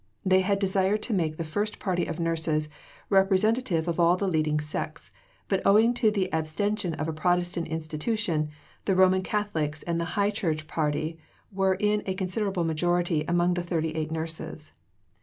They 0.25 0.41
had 0.41 0.57
desired 0.57 1.03
to 1.03 1.13
make 1.13 1.37
the 1.37 1.43
first 1.43 1.77
party 1.77 2.07
of 2.07 2.19
nurses 2.19 2.69
representative 3.11 3.87
of 3.87 3.99
all 3.99 4.17
the 4.17 4.27
leading 4.27 4.59
sects; 4.59 5.11
but 5.47 5.61
owing 5.63 5.93
to 5.93 6.09
the 6.09 6.27
abstention 6.33 6.95
of 6.95 7.07
a 7.07 7.13
Protestant 7.13 7.67
institution, 7.67 8.49
the 8.85 8.95
Roman 8.95 9.21
Catholics 9.21 9.83
and 9.83 10.01
the 10.01 10.17
High 10.17 10.31
Church 10.31 10.65
party 10.65 11.19
were 11.51 11.75
in 11.75 12.01
a 12.07 12.15
considerable 12.15 12.63
majority 12.63 13.23
among 13.27 13.53
the 13.53 13.61
thirty 13.61 13.95
eight 13.95 14.09
nurses. 14.09 14.71